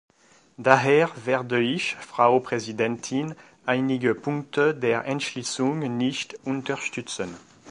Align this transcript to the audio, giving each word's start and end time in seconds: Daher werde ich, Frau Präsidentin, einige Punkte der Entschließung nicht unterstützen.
Daher 0.57 1.11
werde 1.25 1.59
ich, 1.61 1.93
Frau 1.97 2.39
Präsidentin, 2.39 3.35
einige 3.67 4.15
Punkte 4.15 4.73
der 4.73 5.05
Entschließung 5.05 5.77
nicht 5.95 6.33
unterstützen. 6.43 7.37